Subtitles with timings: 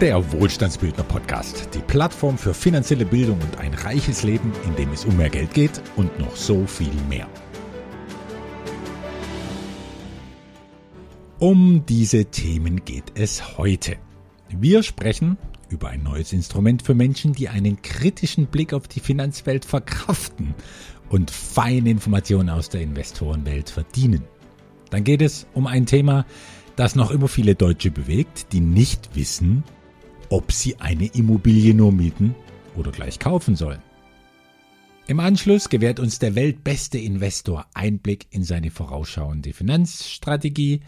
[0.00, 5.04] Der Wohlstandsbildner Podcast, die Plattform für finanzielle Bildung und ein reiches Leben, in dem es
[5.04, 7.26] um mehr Geld geht und noch so viel mehr.
[11.40, 13.96] Um diese Themen geht es heute.
[14.50, 15.36] Wir sprechen
[15.68, 20.54] über ein neues Instrument für Menschen, die einen kritischen Blick auf die Finanzwelt verkraften
[21.08, 24.22] und feine Informationen aus der Investorenwelt verdienen.
[24.90, 26.24] Dann geht es um ein Thema,
[26.76, 29.64] das noch immer viele Deutsche bewegt, die nicht wissen,
[30.30, 32.34] ob sie eine Immobilie nur mieten
[32.76, 33.82] oder gleich kaufen sollen.
[35.06, 40.82] Im Anschluss gewährt uns der weltbeste Investor Einblick in seine vorausschauende Finanzstrategie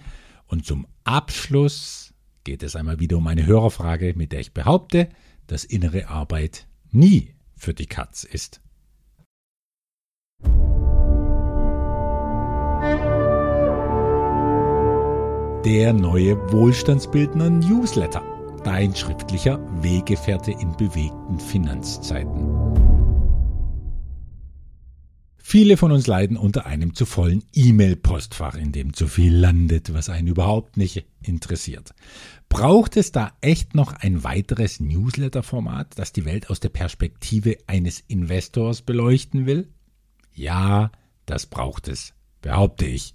[0.47, 2.13] und zum Abschluss
[2.45, 5.09] geht es einmal wieder um eine Hörerfrage, mit der ich behaupte,
[5.47, 8.61] dass innere Arbeit nie für die Katz ist.
[15.65, 22.49] Der neue Wohlstandsbildner Newsletter dein schriftlicher Weggefährte in bewegten Finanzzeiten.
[25.39, 30.09] Viele von uns leiden unter einem zu vollen E-Mail-Postfach, in dem zu viel landet, was
[30.09, 31.93] einen überhaupt nicht interessiert.
[32.49, 37.99] Braucht es da echt noch ein weiteres Newsletter-Format, das die Welt aus der Perspektive eines
[38.07, 39.69] Investors beleuchten will?
[40.35, 40.93] Ja,
[41.27, 43.15] das braucht es, behaupte ich.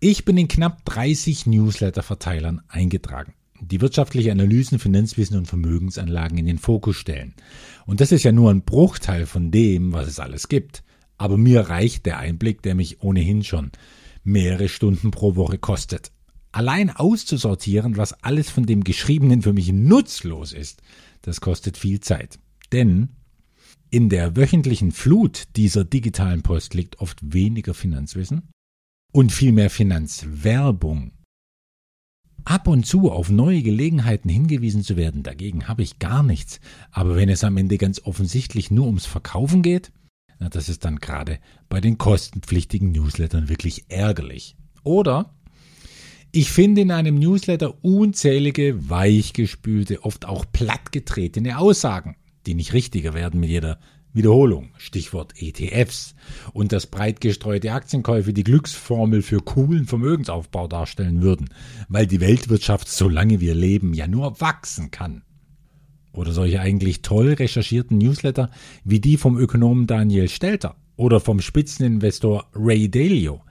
[0.00, 3.32] Ich bin in knapp 30 Newsletter-Verteilern eingetragen
[3.66, 7.34] die wirtschaftliche Analysen, Finanzwissen und Vermögensanlagen in den Fokus stellen.
[7.86, 10.82] Und das ist ja nur ein Bruchteil von dem, was es alles gibt.
[11.16, 13.70] Aber mir reicht der Einblick, der mich ohnehin schon
[14.24, 16.10] mehrere Stunden pro Woche kostet.
[16.52, 20.82] Allein auszusortieren, was alles von dem Geschriebenen für mich nutzlos ist,
[21.22, 22.38] das kostet viel Zeit.
[22.72, 23.10] Denn
[23.90, 28.50] in der wöchentlichen Flut dieser digitalen Post liegt oft weniger Finanzwissen
[29.12, 31.12] und viel mehr Finanzwerbung
[32.44, 36.60] ab und zu auf neue Gelegenheiten hingewiesen zu werden, dagegen habe ich gar nichts.
[36.90, 39.92] Aber wenn es am Ende ganz offensichtlich nur ums Verkaufen geht,
[40.38, 44.56] na, das ist dann gerade bei den kostenpflichtigen Newslettern wirklich ärgerlich.
[44.82, 45.34] Oder
[46.32, 52.16] ich finde in einem Newsletter unzählige weichgespülte, oft auch plattgetretene Aussagen,
[52.46, 53.78] die nicht richtiger werden mit jeder
[54.14, 56.14] Wiederholung, Stichwort ETFs
[56.52, 61.50] und dass breit gestreute Aktienkäufe die Glücksformel für coolen Vermögensaufbau darstellen würden,
[61.88, 65.22] weil die Weltwirtschaft, solange wir leben, ja nur wachsen kann.
[66.12, 68.50] Oder solche eigentlich toll recherchierten Newsletter
[68.84, 73.42] wie die vom Ökonomen Daniel Stelter oder vom Spitzeninvestor Ray Dalio.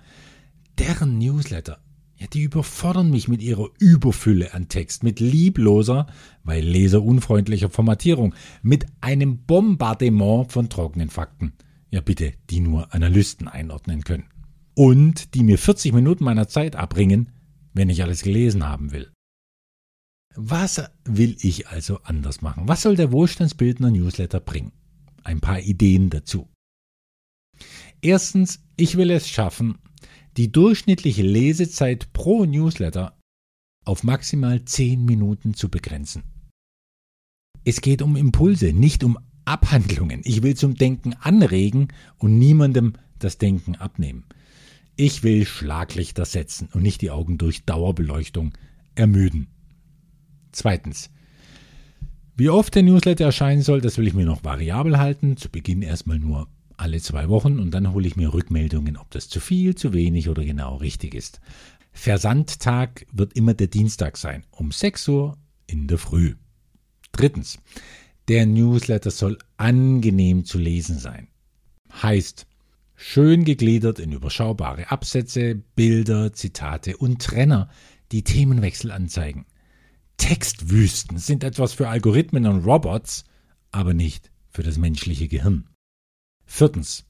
[0.80, 1.80] Deren Newsletter
[2.24, 6.08] ja, die überfordern mich mit ihrer Überfülle an Text, mit liebloser,
[6.46, 11.52] weil leserunfreundlicher Formatierung, mit einem Bombardement von trockenen Fakten.
[11.90, 14.30] Ja, bitte, die nur Analysten einordnen können.
[14.74, 17.30] Und die mir 40 Minuten meiner Zeit abbringen,
[17.74, 19.12] wenn ich alles gelesen haben will.
[20.36, 22.70] Was will ich also anders machen?
[22.70, 24.72] Was soll der Wohlstandsbildner Newsletter bringen?
[25.26, 26.48] Ein paar Ideen dazu.
[28.02, 29.78] Erstens, ich will es schaffen,
[30.38, 33.18] die durchschnittliche Lesezeit pro Newsletter
[33.86, 36.24] auf maximal 10 Minuten zu begrenzen.
[37.66, 40.22] Es geht um Impulse, nicht um Abhandlungen.
[40.24, 44.26] Ich will zum Denken anregen und niemandem das Denken abnehmen.
[44.96, 48.54] Ich will Schlaglichter setzen und nicht die Augen durch Dauerbeleuchtung
[48.96, 49.48] ermüden.
[50.52, 51.10] Zweitens.
[52.36, 55.38] Wie oft der Newsletter erscheinen soll, das will ich mir noch variabel halten.
[55.38, 56.48] Zu Beginn erstmal nur
[56.84, 60.28] alle zwei Wochen und dann hole ich mir Rückmeldungen, ob das zu viel, zu wenig
[60.28, 61.40] oder genau richtig ist.
[61.94, 66.36] Versandtag wird immer der Dienstag sein, um 6 Uhr in der Früh.
[67.14, 67.58] Drittens,
[68.28, 71.30] der Newsletter soll angenehm zu lesen sein.
[72.02, 72.48] Heißt,
[72.96, 77.70] schön gegliedert in überschaubare Absätze, Bilder, Zitate und Trenner,
[78.12, 79.46] die Themenwechsel anzeigen.
[80.18, 83.24] Textwüsten sind etwas für Algorithmen und Robots,
[83.72, 85.70] aber nicht für das menschliche Gehirn.
[86.56, 87.04] Viertens.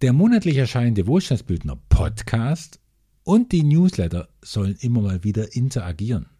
[0.00, 2.80] Der monatlich erscheinende Wohlstandsbildner Podcast
[3.22, 6.30] und die Newsletter sollen immer mal wieder interagieren.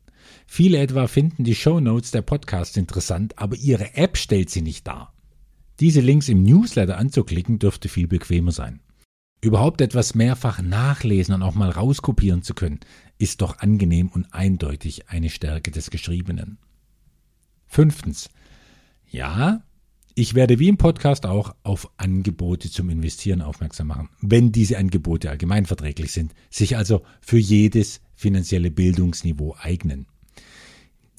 [0.47, 4.87] Viele etwa finden die Show Notes der Podcasts interessant, aber ihre App stellt sie nicht
[4.87, 5.13] dar.
[5.81, 8.81] Diese Links im Newsletter anzuklicken dürfte viel bequemer sein.
[9.43, 12.81] Überhaupt etwas mehrfach nachlesen und auch mal rauskopieren zu können,
[13.19, 16.57] ist doch angenehm und eindeutig eine Stärke des Geschriebenen.
[17.67, 18.31] Fünftens.
[19.11, 19.63] Ja,
[20.19, 25.31] ich werde wie im Podcast auch auf Angebote zum Investieren aufmerksam machen, wenn diese Angebote
[25.31, 30.07] allgemeinverträglich sind, sich also für jedes finanzielle Bildungsniveau eignen.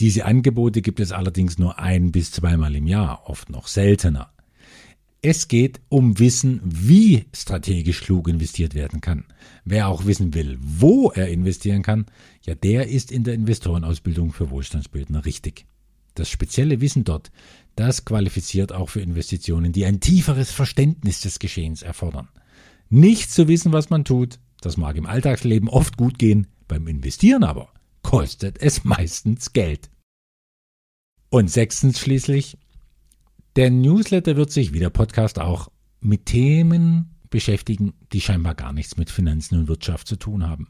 [0.02, 4.34] Diese Angebote gibt es allerdings nur ein bis zweimal im Jahr, oft noch seltener.
[5.22, 9.24] Es geht um Wissen, wie strategisch klug investiert werden kann.
[9.64, 12.06] Wer auch wissen will, wo er investieren kann,
[12.42, 15.66] ja, der ist in der Investorenausbildung für Wohlstandsbildner richtig.
[16.16, 17.32] Das spezielle Wissen dort,
[17.76, 22.30] das qualifiziert auch für Investitionen, die ein tieferes Verständnis des Geschehens erfordern.
[22.90, 27.44] Nicht zu wissen, was man tut, das mag im Alltagsleben oft gut gehen, beim Investieren
[27.44, 27.70] aber
[28.02, 29.90] kostet es meistens Geld.
[31.30, 32.58] Und sechstens schließlich,
[33.56, 35.70] der Newsletter wird sich, wie der Podcast auch,
[36.00, 40.70] mit Themen beschäftigen, die scheinbar gar nichts mit Finanzen und Wirtschaft zu tun haben.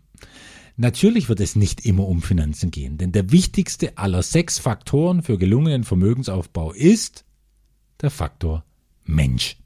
[0.81, 5.37] Natürlich wird es nicht immer um Finanzen gehen, denn der wichtigste aller sechs Faktoren für
[5.37, 7.25] gelungenen Vermögensaufbau ist
[8.01, 8.63] der Faktor
[9.03, 9.57] Mensch.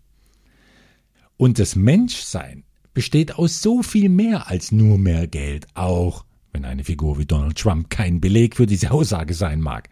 [1.37, 2.63] Und das Menschsein
[2.95, 7.59] besteht aus so viel mehr als nur mehr Geld, auch wenn eine Figur wie Donald
[7.59, 9.91] Trump kein Beleg für diese Aussage sein mag.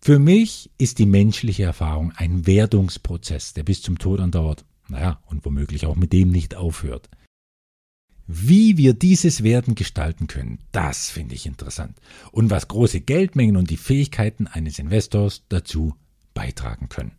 [0.00, 4.64] Für mich ist die menschliche Erfahrung ein Werdungsprozess, der bis zum Tod andauert.
[4.88, 7.10] Naja, und womöglich auch mit dem nicht aufhört.
[8.26, 11.98] Wie wir dieses Werden gestalten können, das finde ich interessant.
[12.30, 15.94] Und was große Geldmengen und die Fähigkeiten eines Investors dazu
[16.34, 17.12] beitragen können.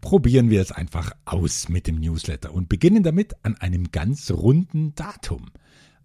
[0.00, 4.94] Probieren wir es einfach aus mit dem Newsletter und beginnen damit an einem ganz runden
[4.94, 5.50] Datum.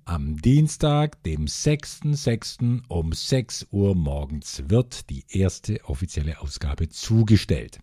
[0.04, 2.84] Am Dienstag, dem 6.6.
[2.90, 7.80] um 6 Uhr morgens wird die erste offizielle Ausgabe zugestellt.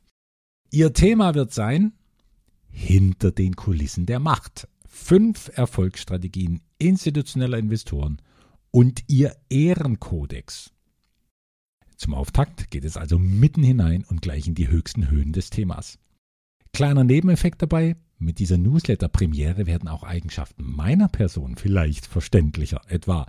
[0.71, 1.93] Ihr Thema wird sein
[2.69, 4.69] Hinter den Kulissen der Macht.
[4.95, 8.21] Fünf Erfolgsstrategien institutioneller Investoren
[8.71, 10.71] und ihr Ehrenkodex.
[11.97, 15.99] Zum Auftakt geht es also mitten hinein und gleich in die höchsten Höhen des Themas.
[16.75, 22.83] Kleiner Nebeneffekt dabei, mit dieser Newsletter-Premiere werden auch Eigenschaften meiner Person vielleicht verständlicher.
[22.87, 23.27] Etwa,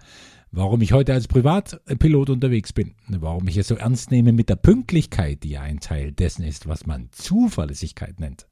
[0.52, 4.58] warum ich heute als Privatpilot unterwegs bin, warum ich es so ernst nehme mit der
[4.58, 8.48] Pünktlichkeit, die ein Teil dessen ist, was man Zuverlässigkeit nennt.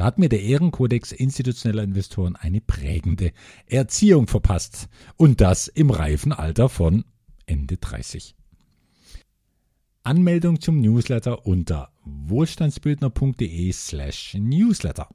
[0.00, 3.32] Da hat mir der Ehrenkodex institutioneller Investoren eine prägende
[3.66, 4.88] Erziehung verpasst.
[5.18, 7.04] Und das im reifen Alter von
[7.44, 8.34] Ende 30.
[10.02, 15.06] Anmeldung zum Newsletter unter wohlstandsbildner.de slash newsletter.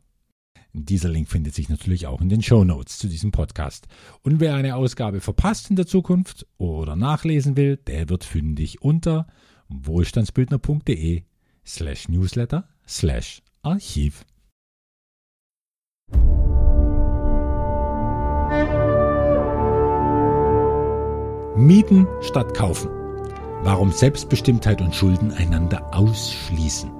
[0.71, 3.87] Dieser Link findet sich natürlich auch in den Show Notes zu diesem Podcast.
[4.21, 9.25] Und wer eine Ausgabe verpasst in der Zukunft oder nachlesen will, der wird fündig unter
[9.67, 11.23] wohlstandsbildner.de
[11.65, 14.23] slash newsletter slash archiv.
[21.57, 22.89] Mieten statt kaufen.
[23.63, 26.91] Warum Selbstbestimmtheit und Schulden einander ausschließen.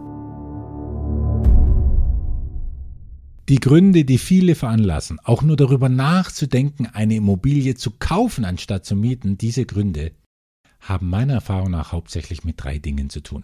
[3.50, 8.96] Die Gründe, die viele veranlassen, auch nur darüber nachzudenken, eine Immobilie zu kaufen anstatt zu
[8.96, 10.14] mieten, diese Gründe
[10.80, 13.44] haben meiner Erfahrung nach hauptsächlich mit drei Dingen zu tun.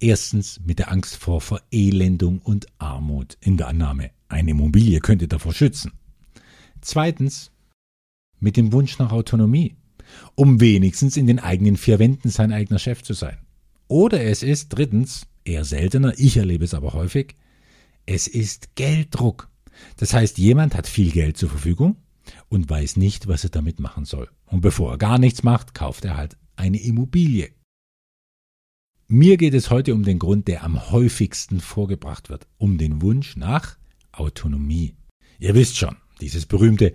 [0.00, 5.52] Erstens mit der Angst vor Verelendung und Armut in der Annahme, eine Immobilie könnte davor
[5.52, 5.92] schützen.
[6.80, 7.50] Zweitens
[8.38, 9.76] mit dem Wunsch nach Autonomie,
[10.34, 13.38] um wenigstens in den eigenen vier Wänden sein eigener Chef zu sein.
[13.88, 17.34] Oder es ist drittens, eher seltener, ich erlebe es aber häufig,
[18.06, 19.48] es ist Gelddruck.
[19.96, 21.96] Das heißt, jemand hat viel Geld zur Verfügung
[22.48, 24.28] und weiß nicht, was er damit machen soll.
[24.46, 27.50] Und bevor er gar nichts macht, kauft er halt eine Immobilie.
[29.08, 33.36] Mir geht es heute um den Grund, der am häufigsten vorgebracht wird, um den Wunsch
[33.36, 33.76] nach
[34.20, 34.94] Autonomie.
[35.38, 36.92] Ihr wisst schon, dieses berühmte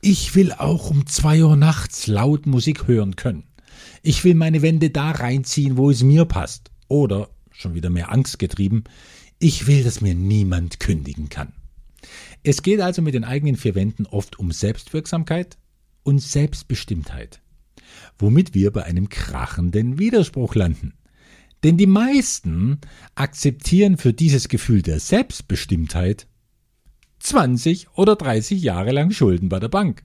[0.00, 3.44] Ich will auch um zwei Uhr nachts laut Musik hören können.
[4.02, 6.70] Ich will meine Wände da reinziehen, wo es mir passt.
[6.88, 8.84] Oder, schon wieder mehr Angst getrieben,
[9.38, 11.52] ich will, dass mir niemand kündigen kann.
[12.44, 15.58] Es geht also mit den eigenen vier Wänden oft um Selbstwirksamkeit
[16.04, 17.40] und Selbstbestimmtheit,
[18.18, 20.94] womit wir bei einem krachenden Widerspruch landen.
[21.64, 22.80] Denn die meisten
[23.14, 26.26] akzeptieren für dieses Gefühl der Selbstbestimmtheit
[27.22, 30.04] 20 oder 30 Jahre lang Schulden bei der Bank.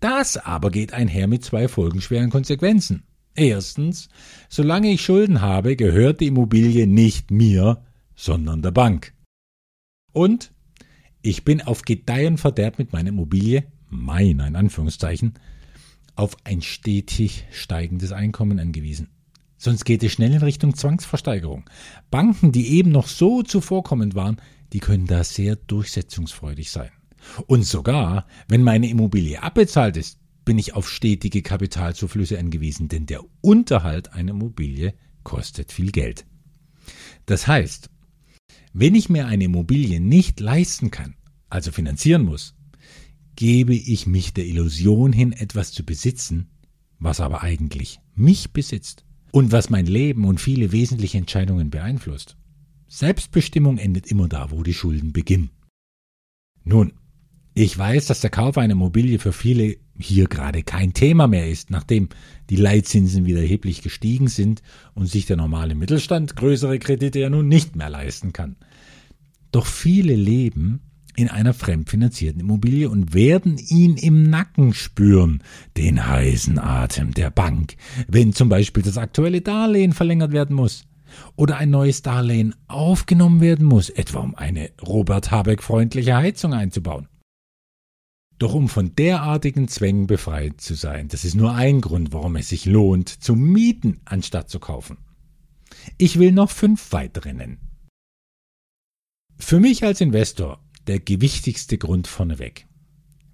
[0.00, 3.02] Das aber geht einher mit zwei folgenschweren Konsequenzen.
[3.34, 4.08] Erstens,
[4.48, 7.84] solange ich Schulden habe, gehört die Immobilie nicht mir,
[8.16, 9.12] sondern der Bank.
[10.12, 10.52] Und
[11.22, 15.34] ich bin auf Gedeih und Verderb mit meiner Immobilie, meiner in Anführungszeichen,
[16.16, 19.08] auf ein stetig steigendes Einkommen angewiesen.
[19.58, 21.68] Sonst geht es schnell in Richtung Zwangsversteigerung.
[22.10, 24.38] Banken, die eben noch so zuvorkommend waren,
[24.72, 26.90] die können da sehr durchsetzungsfreudig sein.
[27.46, 33.22] Und sogar, wenn meine Immobilie abbezahlt ist, bin ich auf stetige Kapitalzuflüsse angewiesen, denn der
[33.40, 36.26] Unterhalt einer Immobilie kostet viel Geld.
[37.26, 37.90] Das heißt,
[38.72, 41.14] wenn ich mir eine Immobilie nicht leisten kann,
[41.48, 42.54] also finanzieren muss,
[43.36, 46.50] gebe ich mich der Illusion hin, etwas zu besitzen,
[46.98, 52.36] was aber eigentlich mich besitzt und was mein Leben und viele wesentliche Entscheidungen beeinflusst.
[52.92, 55.50] Selbstbestimmung endet immer da, wo die Schulden beginnen.
[56.64, 56.92] Nun,
[57.54, 61.70] ich weiß, dass der Kauf einer Immobilie für viele hier gerade kein Thema mehr ist,
[61.70, 62.08] nachdem
[62.50, 64.62] die Leitzinsen wieder erheblich gestiegen sind
[64.94, 68.56] und sich der normale Mittelstand größere Kredite ja nun nicht mehr leisten kann.
[69.52, 70.80] Doch viele leben
[71.14, 75.44] in einer fremdfinanzierten Immobilie und werden ihn im Nacken spüren,
[75.76, 77.76] den heißen Atem der Bank,
[78.08, 80.89] wenn zum Beispiel das aktuelle Darlehen verlängert werden muss
[81.36, 87.08] oder ein neues Darlehen aufgenommen werden muss, etwa um eine Robert Habeck freundliche Heizung einzubauen.
[88.38, 92.48] Doch um von derartigen Zwängen befreit zu sein, das ist nur ein Grund, warum es
[92.48, 94.96] sich lohnt, zu mieten, anstatt zu kaufen.
[95.98, 97.58] Ich will noch fünf weitere nennen.
[99.36, 102.66] Für mich als Investor der gewichtigste Grund vorneweg.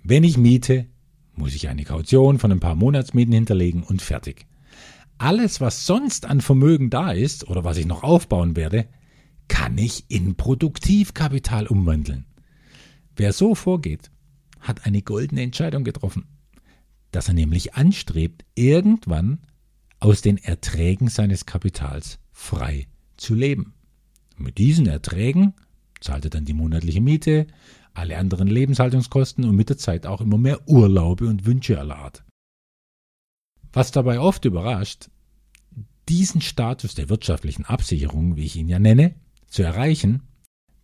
[0.03, 0.87] Wenn ich miete,
[1.35, 4.47] muss ich eine Kaution von ein paar Monatsmieten hinterlegen und fertig.
[5.19, 8.87] Alles, was sonst an Vermögen da ist oder was ich noch aufbauen werde,
[9.49, 12.27] kann ich in Produktivkapital umwandeln.
[13.15, 14.11] Wer so vorgeht,
[14.61, 16.27] hat eine goldene Entscheidung getroffen,
[17.13, 19.39] dass er nämlich anstrebt, irgendwann
[20.01, 23.73] aus den Erträgen seines Kapitals frei zu leben.
[24.37, 25.55] mit diesen Erträgen
[26.01, 27.47] zahlt er dann die monatliche Miete,
[27.95, 32.23] alle anderen Lebenshaltungskosten und mit der Zeit auch immer mehr Urlaube und Wünsche aller Art.
[33.77, 35.11] Was dabei oft überrascht,
[36.09, 39.17] diesen Status der wirtschaftlichen Absicherung, wie ich ihn ja nenne,
[39.49, 40.23] zu erreichen,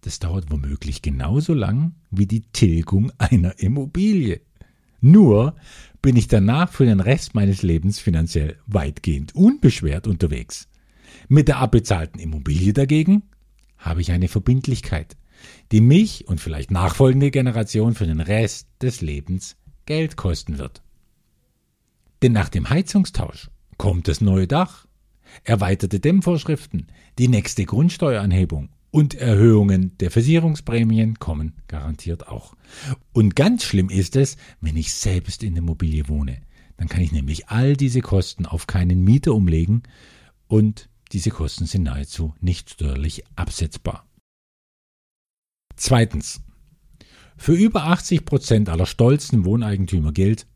[0.03, 4.43] das dauert womöglich genauso lang wie die Tilgung einer Immobilie.
[5.01, 5.57] Nur
[6.03, 10.69] bin ich danach für den Rest meines Lebens finanziell weitgehend unbeschwert unterwegs.
[11.29, 13.23] Mit der abbezahlten Immobilie dagegen
[13.79, 15.17] habe ich eine Verbindlichkeit,
[15.73, 19.57] die mich und vielleicht nachfolgende Generation für den Rest des Lebens
[19.87, 20.83] Geld kosten wird.
[22.23, 24.87] Denn nach dem Heizungstausch kommt das neue Dach,
[25.45, 26.87] erweiterte Dämmvorschriften,
[27.19, 32.55] die nächste Grundsteueranhebung und Erhöhungen der Versicherungsprämien kommen garantiert auch.
[33.13, 36.43] Und ganz schlimm ist es, wenn ich selbst in der Immobilie wohne.
[36.77, 39.83] Dann kann ich nämlich all diese Kosten auf keinen Mieter umlegen
[40.47, 44.07] und diese Kosten sind nahezu nicht steuerlich absetzbar.
[45.77, 46.43] Zweitens.
[47.37, 50.47] Für über 80 Prozent aller stolzen Wohneigentümer gilt,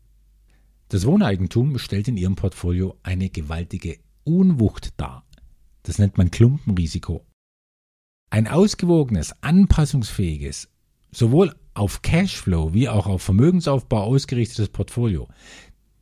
[0.89, 5.25] das Wohneigentum stellt in ihrem Portfolio eine gewaltige Unwucht dar.
[5.83, 7.25] Das nennt man Klumpenrisiko.
[8.29, 10.69] Ein ausgewogenes, anpassungsfähiges,
[11.11, 15.27] sowohl auf Cashflow wie auch auf Vermögensaufbau ausgerichtetes Portfolio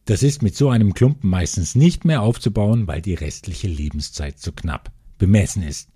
[0.05, 4.53] das ist mit so einem Klumpen meistens nicht mehr aufzubauen, weil die restliche Lebenszeit zu
[4.53, 5.89] knapp bemessen ist.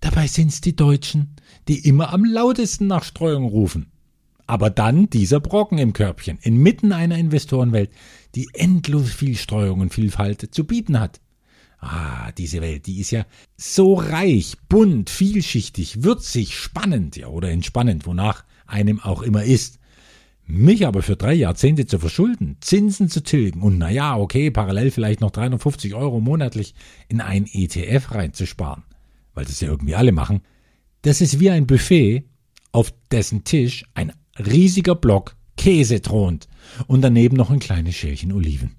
[0.00, 1.36] Dabei sind's die Deutschen,
[1.68, 3.92] die immer am lautesten nach Streuung rufen.
[4.48, 7.90] Aber dann dieser Brocken im Körbchen, inmitten einer Investorenwelt,
[8.34, 11.20] die endlos viel Streuung und Vielfalt zu bieten hat.
[11.80, 13.26] Ah, diese Welt, die ist ja
[13.58, 19.80] so reich, bunt, vielschichtig, würzig, spannend, ja, oder entspannend, wonach einem auch immer ist.
[20.46, 25.20] Mich aber für drei Jahrzehnte zu verschulden, Zinsen zu tilgen und naja, okay, parallel vielleicht
[25.20, 26.74] noch 350 Euro monatlich
[27.08, 28.82] in ein ETF reinzusparen,
[29.34, 30.40] weil das ja irgendwie alle machen,
[31.02, 32.24] das ist wie ein Buffet,
[32.72, 36.48] auf dessen Tisch ein riesiger Block Käse thront
[36.86, 38.76] und daneben noch ein kleines Schälchen Oliven.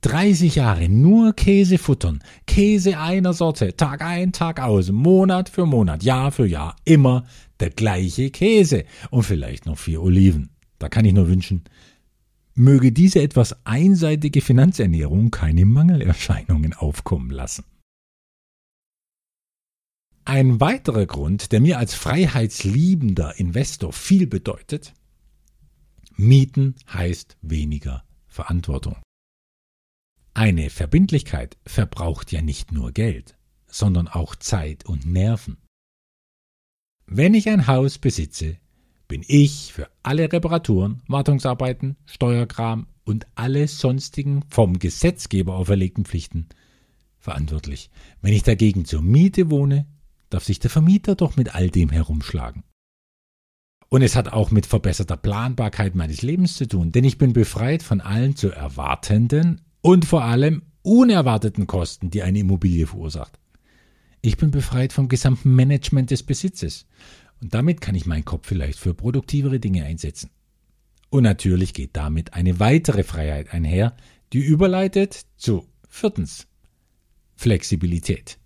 [0.00, 6.02] 30 Jahre nur Käse futtern, Käse einer Sorte, Tag ein, Tag aus, Monat für Monat,
[6.02, 7.24] Jahr für Jahr, immer
[7.60, 10.50] der gleiche Käse und vielleicht noch vier Oliven.
[10.78, 11.64] Da kann ich nur wünschen,
[12.54, 17.64] möge diese etwas einseitige Finanzernährung keine Mangelerscheinungen aufkommen lassen.
[20.26, 24.94] Ein weiterer Grund, der mir als freiheitsliebender Investor viel bedeutet,
[26.16, 28.96] Mieten heißt weniger Verantwortung.
[30.32, 35.58] Eine Verbindlichkeit verbraucht ja nicht nur Geld, sondern auch Zeit und Nerven.
[37.06, 38.56] Wenn ich ein Haus besitze,
[39.08, 46.48] bin ich für alle Reparaturen, Wartungsarbeiten, Steuerkram und alle sonstigen vom Gesetzgeber auferlegten Pflichten
[47.18, 47.90] verantwortlich.
[48.22, 49.86] Wenn ich dagegen zur Miete wohne,
[50.30, 52.64] darf sich der Vermieter doch mit all dem herumschlagen.
[53.88, 57.82] Und es hat auch mit verbesserter Planbarkeit meines Lebens zu tun, denn ich bin befreit
[57.82, 63.38] von allen zu erwartenden und vor allem unerwarteten Kosten, die eine Immobilie verursacht.
[64.20, 66.86] Ich bin befreit vom gesamten Management des Besitzes
[67.40, 70.30] und damit kann ich meinen Kopf vielleicht für produktivere Dinge einsetzen.
[71.10, 73.96] Und natürlich geht damit eine weitere Freiheit einher,
[74.32, 76.48] die überleitet zu viertens
[77.36, 78.38] Flexibilität.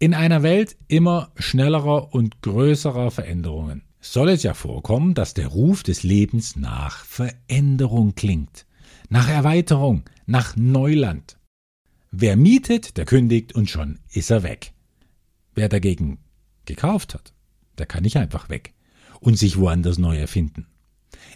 [0.00, 5.82] In einer Welt immer schnellerer und größerer Veränderungen soll es ja vorkommen, dass der Ruf
[5.82, 8.64] des Lebens nach Veränderung klingt,
[9.08, 11.36] nach Erweiterung, nach Neuland.
[12.12, 14.72] Wer mietet, der kündigt und schon ist er weg.
[15.56, 16.18] Wer dagegen
[16.64, 17.32] gekauft hat,
[17.76, 18.74] der kann nicht einfach weg
[19.18, 20.68] und sich woanders neu erfinden.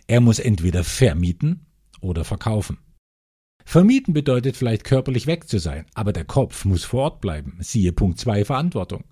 [0.06, 1.66] Er muss entweder vermieten
[2.00, 2.78] oder verkaufen.
[3.64, 7.56] Vermieten bedeutet vielleicht körperlich weg zu sein, aber der Kopf muss vor Ort bleiben.
[7.60, 9.04] Siehe Punkt 2 Verantwortung.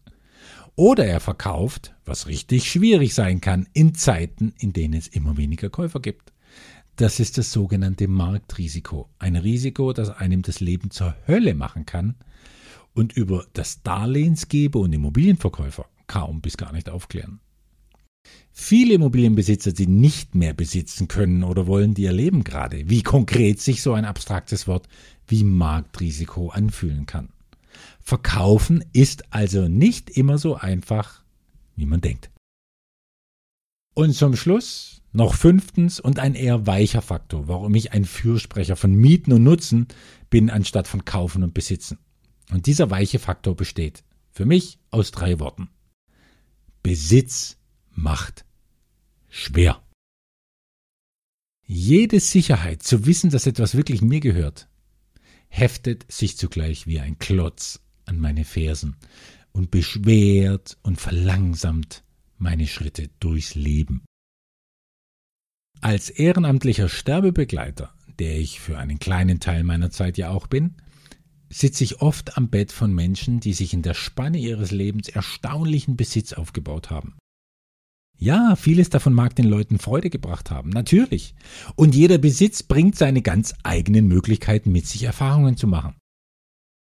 [0.77, 5.69] Oder er verkauft, was richtig schwierig sein kann, in Zeiten, in denen es immer weniger
[5.69, 6.33] Käufer gibt.
[6.97, 9.09] Das ist das sogenannte Marktrisiko.
[9.19, 12.15] Ein Risiko, das einem das Leben zur Hölle machen kann
[12.95, 17.41] und über das Darlehensgeber und Immobilienverkäufer kaum bis gar nicht aufklären.
[18.63, 23.83] Viele Immobilienbesitzer, die nicht mehr besitzen können oder wollen, die erleben gerade, wie konkret sich
[23.83, 24.87] so ein abstraktes Wort
[25.27, 27.31] wie Marktrisiko anfühlen kann.
[28.01, 31.25] Verkaufen ist also nicht immer so einfach,
[31.75, 32.31] wie man denkt.
[33.95, 38.95] Und zum Schluss noch fünftens und ein eher weicher Faktor, warum ich ein Fürsprecher von
[38.95, 39.89] Mieten und Nutzen
[40.29, 41.99] bin, anstatt von Kaufen und Besitzen.
[42.53, 45.71] Und dieser weiche Faktor besteht für mich aus drei Worten.
[46.83, 47.57] Besitz
[48.01, 48.45] macht
[49.29, 49.83] schwer.
[51.67, 54.69] Jede Sicherheit zu wissen, dass etwas wirklich mir gehört,
[55.49, 58.97] heftet sich zugleich wie ein Klotz an meine Fersen
[59.53, 62.03] und beschwert und verlangsamt
[62.39, 64.03] meine Schritte durchs Leben.
[65.81, 70.77] Als ehrenamtlicher Sterbebegleiter, der ich für einen kleinen Teil meiner Zeit ja auch bin,
[71.49, 75.97] sitze ich oft am Bett von Menschen, die sich in der Spanne ihres Lebens erstaunlichen
[75.97, 77.20] Besitz aufgebaut haben.
[78.23, 81.35] Ja, vieles davon mag den Leuten Freude gebracht haben, natürlich.
[81.75, 85.95] Und jeder Besitz bringt seine ganz eigenen Möglichkeiten mit sich, Erfahrungen zu machen.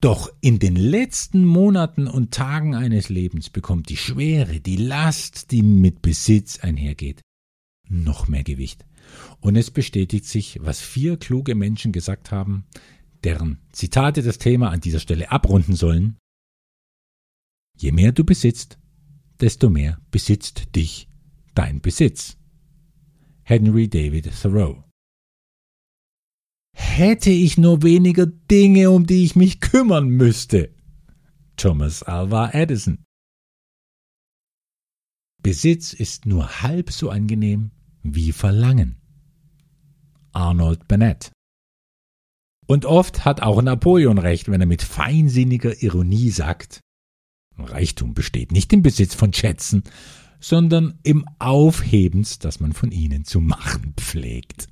[0.01, 5.63] Doch in den letzten Monaten und Tagen eines Lebens bekommt die Schwere, die Last, die
[5.63, 7.22] mit Besitz einhergeht,
[7.89, 8.86] noch mehr Gewicht.
[9.39, 12.65] Und es bestätigt sich, was vier kluge Menschen gesagt haben,
[13.24, 16.17] deren Zitate das Thema an dieser Stelle abrunden sollen.
[17.77, 18.77] Je mehr du besitzt,
[19.39, 21.08] desto mehr besitzt dich
[21.56, 22.38] dein Besitz.
[23.44, 24.84] Henry David Thoreau
[26.74, 30.74] Hätte ich nur weniger Dinge, um die ich mich kümmern müsste.
[31.56, 33.06] Thomas Alva Edison
[35.42, 37.72] Besitz ist nur halb so angenehm
[38.03, 38.98] wie Verlangen.
[40.34, 41.32] Arnold Bennett
[42.68, 46.82] Und oft hat auch Napoleon recht, wenn er mit feinsinniger Ironie sagt,
[47.58, 49.84] Reichtum besteht nicht im Besitz von Schätzen,
[50.40, 54.68] sondern im Aufhebens, das man von ihnen zu machen pflegt.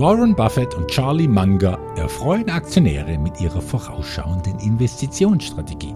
[0.00, 5.94] Warren Buffett und Charlie Munger erfreuen Aktionäre mit ihrer vorausschauenden Investitionsstrategie.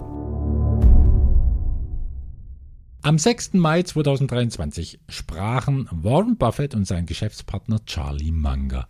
[3.01, 3.55] Am 6.
[3.55, 8.89] Mai 2023 sprachen Warren Buffett und sein Geschäftspartner Charlie Munger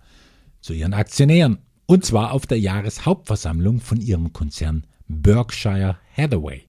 [0.61, 6.67] zu ihren Aktionären und zwar auf der Jahreshauptversammlung von ihrem Konzern Berkshire Hathaway.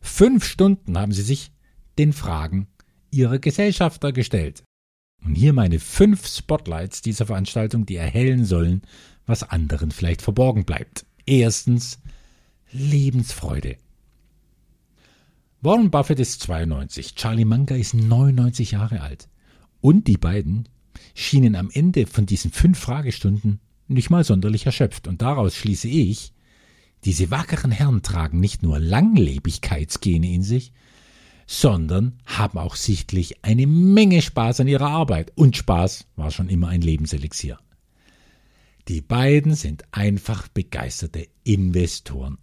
[0.00, 1.52] Fünf Stunden haben sie sich
[1.98, 2.68] den Fragen
[3.10, 4.62] ihrer Gesellschafter gestellt.
[5.24, 8.82] Und hier meine fünf Spotlights dieser Veranstaltung, die erhellen sollen,
[9.24, 11.06] was anderen vielleicht verborgen bleibt.
[11.24, 11.98] Erstens
[12.70, 13.76] Lebensfreude.
[15.62, 19.28] Warren Buffett ist 92, Charlie Munger ist 99 Jahre alt.
[19.80, 20.68] Und die beiden
[21.14, 25.08] schienen am Ende von diesen fünf Fragestunden nicht mal sonderlich erschöpft.
[25.08, 26.32] Und daraus schließe ich,
[27.04, 30.72] diese wackeren Herren tragen nicht nur Langlebigkeitsgene in sich,
[31.46, 35.32] sondern haben auch sichtlich eine Menge Spaß an ihrer Arbeit.
[35.36, 37.58] Und Spaß war schon immer ein Lebenselixier.
[38.88, 42.38] Die beiden sind einfach begeisterte Investoren,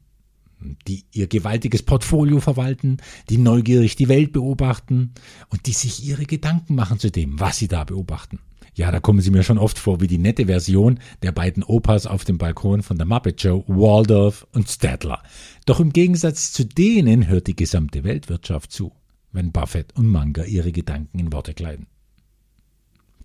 [0.88, 2.98] die ihr gewaltiges Portfolio verwalten,
[3.30, 5.14] die neugierig die Welt beobachten
[5.50, 8.40] und die sich ihre Gedanken machen zu dem, was sie da beobachten.
[8.76, 12.08] Ja, da kommen sie mir schon oft vor wie die nette Version der beiden Opas
[12.08, 15.22] auf dem Balkon von der Muppet Show, Waldorf und Stadler.
[15.66, 18.92] Doch im Gegensatz zu denen hört die gesamte Weltwirtschaft zu,
[19.32, 21.88] wenn Buffett und Munger ihre Gedanken in Worte kleiden.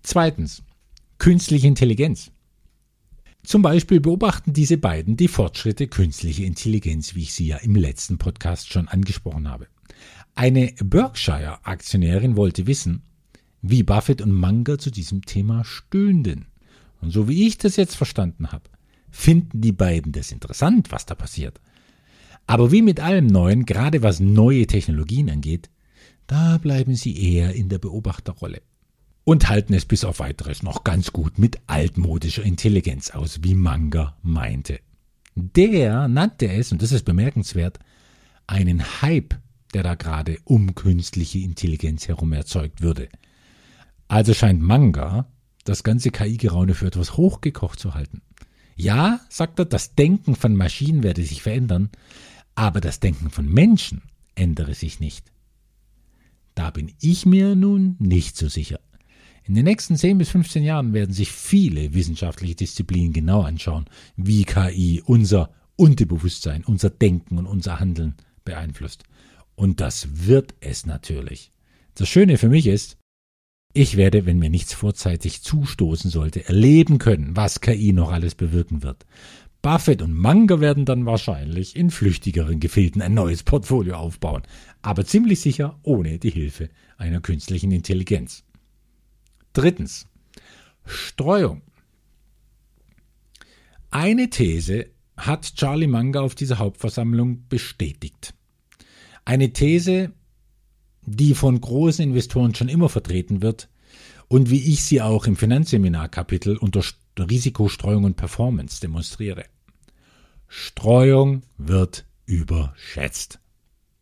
[0.03, 0.63] Zweitens.
[1.17, 2.31] Künstliche Intelligenz.
[3.43, 8.17] Zum Beispiel beobachten diese beiden die Fortschritte künstlicher Intelligenz, wie ich sie ja im letzten
[8.17, 9.67] Podcast schon angesprochen habe.
[10.35, 13.01] Eine Berkshire-Aktionärin wollte wissen,
[13.61, 16.47] wie Buffett und Munger zu diesem Thema stünden.
[17.01, 18.69] Und so wie ich das jetzt verstanden habe,
[19.11, 21.59] finden die beiden das interessant, was da passiert.
[22.47, 25.69] Aber wie mit allem Neuen, gerade was neue Technologien angeht,
[26.27, 28.61] da bleiben sie eher in der Beobachterrolle.
[29.23, 34.17] Und halten es bis auf weiteres noch ganz gut mit altmodischer Intelligenz aus, wie Munger
[34.23, 34.79] meinte.
[35.35, 37.79] Der nannte es, und das ist bemerkenswert,
[38.47, 39.35] einen Hype,
[39.73, 43.09] der da gerade um künstliche Intelligenz herum erzeugt würde.
[44.09, 45.31] Also scheint Manga
[45.63, 48.23] das ganze KI-Geraune für etwas hochgekocht zu halten.
[48.75, 51.89] Ja, sagt er, das Denken von Maschinen werde sich verändern,
[52.55, 54.01] aber das Denken von Menschen
[54.35, 55.31] ändere sich nicht.
[56.55, 58.79] Da bin ich mir nun nicht so sicher.
[59.43, 64.43] In den nächsten 10 bis 15 Jahren werden sich viele wissenschaftliche Disziplinen genau anschauen, wie
[64.43, 69.03] KI unser Unterbewusstsein, unser Denken und unser Handeln beeinflusst.
[69.55, 71.51] Und das wird es natürlich.
[71.93, 72.98] Das Schöne für mich ist,
[73.73, 78.83] ich werde, wenn mir nichts vorzeitig zustoßen sollte, erleben können, was KI noch alles bewirken
[78.83, 79.05] wird.
[79.61, 84.43] Buffett und Munger werden dann wahrscheinlich in flüchtigeren Gefilden ein neues Portfolio aufbauen,
[84.81, 88.43] aber ziemlich sicher ohne die Hilfe einer künstlichen Intelligenz.
[89.53, 90.07] Drittens.
[90.85, 91.61] Streuung.
[93.91, 98.33] Eine These hat Charlie Munger auf dieser Hauptversammlung bestätigt.
[99.25, 100.13] Eine These,
[101.09, 103.69] die von großen Investoren schon immer vertreten wird
[104.27, 106.83] und wie ich sie auch im Finanzseminarkapitel unter
[107.17, 109.45] Risikostreuung und Performance demonstriere.
[110.47, 113.39] Streuung wird überschätzt.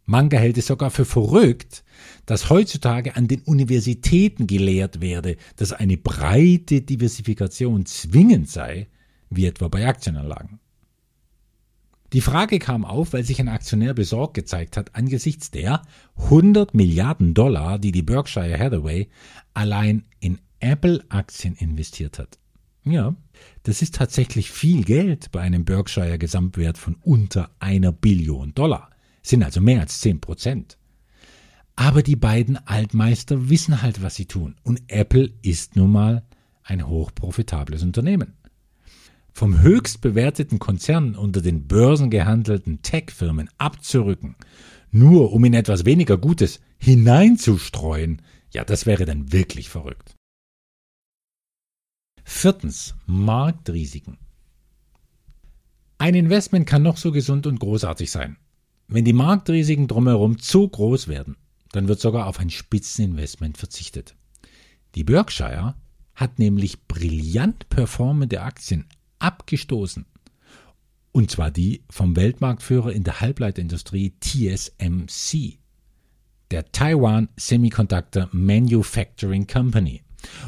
[0.05, 1.83] Manga hält es sogar für verrückt,
[2.25, 8.87] dass heutzutage an den Universitäten gelehrt werde, dass eine breite Diversifikation zwingend sei,
[9.29, 10.59] wie etwa bei Aktienanlagen.
[12.13, 15.81] Die Frage kam auf, weil sich ein Aktionär besorgt gezeigt hat angesichts der
[16.15, 19.09] 100 Milliarden Dollar, die die Berkshire Hathaway
[19.53, 22.39] allein in Apple-Aktien investiert hat.
[22.85, 23.15] Ja,
[23.63, 28.89] das ist tatsächlich viel Geld bei einem Berkshire Gesamtwert von unter einer Billion Dollar.
[29.21, 30.77] Sind also mehr als 10 Prozent.
[31.75, 34.55] Aber die beiden Altmeister wissen halt, was sie tun.
[34.63, 36.23] Und Apple ist nun mal
[36.63, 38.37] ein hochprofitables Unternehmen
[39.37, 44.35] vom höchst bewerteten Konzern unter den börsengehandelten Tech-Firmen abzurücken,
[44.89, 50.15] nur um in etwas weniger Gutes hineinzustreuen, ja, das wäre dann wirklich verrückt.
[52.23, 54.17] Viertens, Marktrisiken.
[55.99, 58.37] Ein Investment kann noch so gesund und großartig sein.
[58.87, 61.37] Wenn die Marktrisiken drumherum zu groß werden,
[61.73, 64.15] dann wird sogar auf ein Spitzeninvestment verzichtet.
[64.95, 65.75] Die Berkshire
[66.15, 68.87] hat nämlich brillant performende Aktien
[69.19, 70.05] abgestoßen.
[71.11, 75.57] Und zwar die vom Weltmarktführer in der Halbleiterindustrie TSMC,
[76.51, 80.03] der Taiwan Semiconductor Manufacturing Company.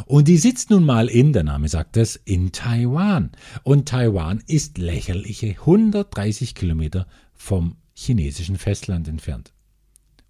[0.05, 3.31] Und die sitzt nun mal in, der Name sagt es, in Taiwan.
[3.63, 9.53] Und Taiwan ist lächerliche 130 Kilometer vom chinesischen Festland entfernt.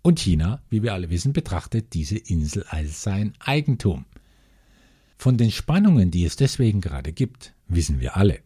[0.01, 4.05] Und China, wie wir alle wissen, betrachtet diese Insel als sein Eigentum.
[5.17, 8.39] Von den Spannungen, die es deswegen gerade gibt, wissen wir alle.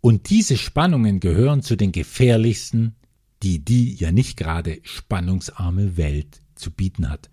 [0.00, 2.96] Und diese Spannungen gehören zu den gefährlichsten,
[3.42, 7.30] die die ja nicht gerade spannungsarme Welt zu bieten hat.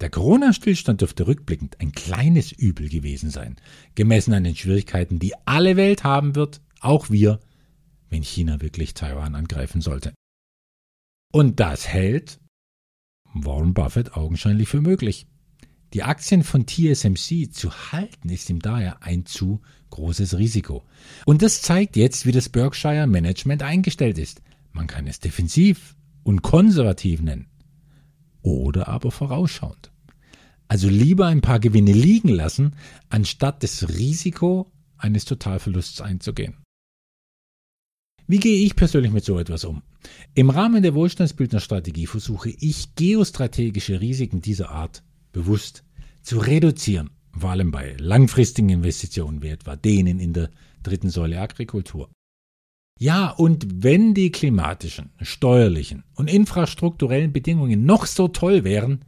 [0.00, 3.56] Der Corona-Stillstand dürfte rückblickend ein kleines Übel gewesen sein,
[3.94, 7.40] gemessen an den Schwierigkeiten, die alle Welt haben wird, auch wir,
[8.10, 10.12] wenn China wirklich Taiwan angreifen sollte.
[11.32, 12.40] Und das hält
[13.32, 15.26] Warren Buffett augenscheinlich für möglich.
[15.92, 20.84] Die Aktien von TSMC zu halten ist ihm daher ein zu großes Risiko.
[21.24, 24.42] Und das zeigt jetzt, wie das Berkshire Management eingestellt ist.
[24.72, 27.46] Man kann es defensiv und konservativ nennen.
[28.42, 29.90] Oder aber vorausschauend.
[30.68, 32.74] Also lieber ein paar Gewinne liegen lassen,
[33.08, 36.54] anstatt das Risiko eines Totalverlusts einzugehen.
[38.26, 39.82] Wie gehe ich persönlich mit so etwas um?
[40.34, 45.04] Im Rahmen der Wohlstandsbildnerstrategie versuche ich geostrategische Risiken dieser Art
[45.36, 45.84] bewusst
[46.22, 50.48] zu reduzieren, vor allem bei langfristigen Investitionen wie etwa denen in der
[50.82, 52.08] dritten Säule Agrikultur.
[52.98, 59.04] Ja, und wenn die klimatischen, steuerlichen und infrastrukturellen Bedingungen noch so toll wären,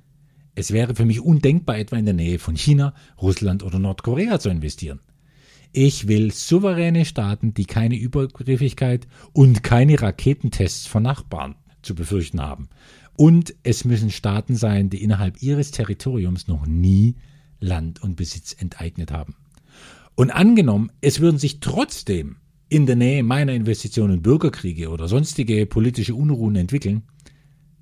[0.55, 4.51] es wäre für mich undenkbar, etwa in der Nähe von China, Russland oder Nordkorea zu
[4.51, 5.01] investieren.
[5.73, 12.69] Ich will souveräne Staaten, die keine Übergriffigkeit und keine Raketentests von Nachbarn zu befürchten haben.
[13.21, 17.17] Und es müssen Staaten sein, die innerhalb ihres Territoriums noch nie
[17.59, 19.35] Land und Besitz enteignet haben.
[20.15, 22.37] Und angenommen, es würden sich trotzdem
[22.69, 27.09] in der Nähe meiner Investitionen Bürgerkriege oder sonstige politische Unruhen entwickeln,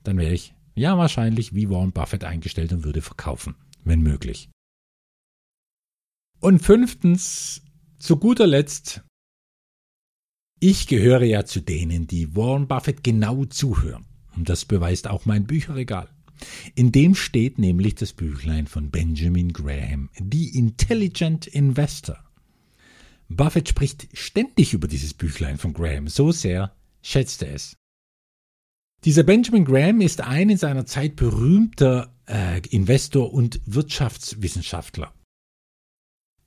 [0.05, 4.49] dann wäre ich ja wahrscheinlich wie Warren Buffett eingestellt und würde verkaufen, wenn möglich.
[6.41, 7.63] Und fünftens,
[7.99, 9.05] zu guter Letzt,
[10.61, 14.06] ich gehöre ja zu denen, die Warren Buffett genau zuhören.
[14.37, 16.09] Und das beweist auch mein Bücherregal.
[16.75, 22.19] In dem steht nämlich das Büchlein von Benjamin Graham, The Intelligent Investor.
[23.29, 27.77] Buffett spricht ständig über dieses Büchlein von Graham, so sehr schätzt er es.
[29.05, 35.13] Dieser Benjamin Graham ist ein in seiner Zeit berühmter äh, Investor und Wirtschaftswissenschaftler.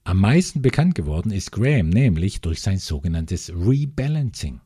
[0.04, 4.62] Am meisten bekannt geworden ist Graham nämlich durch sein sogenanntes Rebalancing.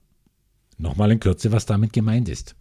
[0.77, 2.55] Nochmal in Kürze, was damit gemeint ist.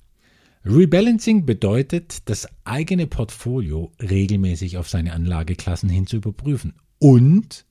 [0.64, 7.66] Rebalancing bedeutet, das eigene Portfolio regelmäßig auf seine Anlageklassen hin zu überprüfen und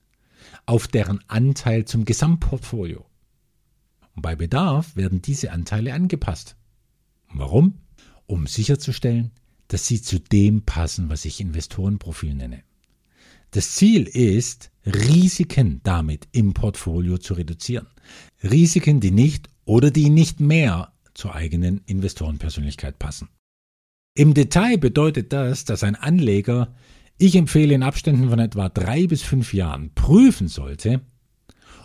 [0.66, 3.06] auf deren Anteil zum Gesamtportfolio.
[4.14, 6.56] Und bei Bedarf werden diese Anteile angepasst.
[7.32, 7.78] Warum?
[8.26, 9.30] Um sicherzustellen,
[9.68, 12.62] dass sie zu dem passen, was ich Investorenprofil nenne.
[13.52, 17.86] Das Ziel ist, Risiken damit im Portfolio zu reduzieren.
[18.42, 23.28] Risiken, die nicht oder die nicht mehr zur eigenen Investorenpersönlichkeit passen.
[24.14, 26.74] Im Detail bedeutet das, dass ein Anleger,
[27.18, 31.00] ich empfehle in Abständen von etwa drei bis fünf Jahren, prüfen sollte,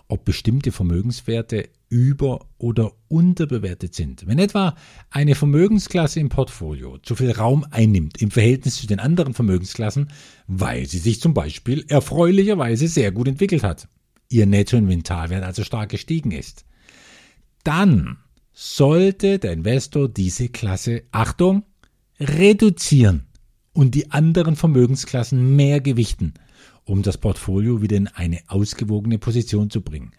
[0.10, 4.28] ob bestimmte Vermögenswerte über- oder unterbewertet sind.
[4.28, 4.76] Wenn etwa
[5.10, 10.12] eine Vermögensklasse im Portfolio zu viel Raum einnimmt im Verhältnis zu den anderen Vermögensklassen,
[10.48, 13.88] weil sie sich zum Beispiel erfreulicherweise sehr gut entwickelt hat,
[14.30, 16.66] ihr Nettoinventarwert also stark gestiegen ist,
[17.64, 18.18] dann
[18.60, 21.62] sollte der Investor diese Klasse, Achtung,
[22.20, 23.28] reduzieren
[23.72, 26.34] und die anderen Vermögensklassen mehr gewichten,
[26.84, 30.12] um das Portfolio wieder in eine ausgewogene Position zu bringen.